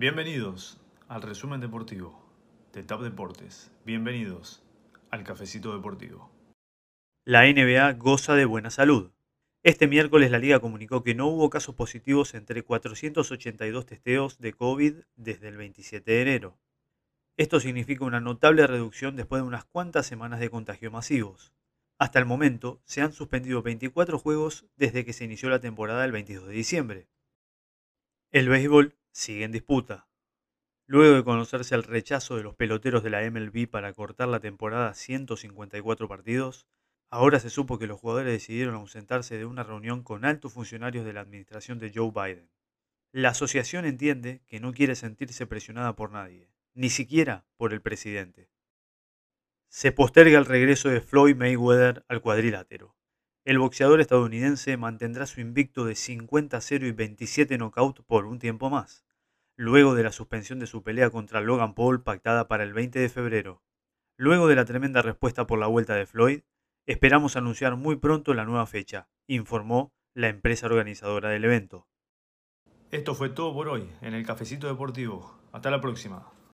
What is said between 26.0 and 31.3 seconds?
el 22 de diciembre. El béisbol sigue en disputa. Luego de